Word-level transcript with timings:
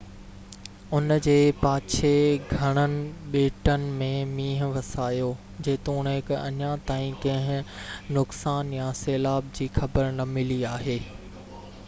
ان 0.99 1.15
جي 1.25 1.33
پاڇي 1.63 2.09
گهڻن 2.53 2.93
ٻيٽن 3.35 3.83
م 3.99 4.07
مينهن 4.39 4.71
وسايو 4.77 5.27
جيتوڻڪ 5.67 6.31
اڃا 6.39 6.69
تائين 6.89 7.13
ڪنهن 7.27 7.71
نقصان 8.19 8.71
يا 8.79 8.87
سيلاب 9.05 9.53
جي 9.61 9.69
خبر 9.77 10.09
نہ 10.21 10.25
ملي 10.33 10.57
آهي 10.75 10.97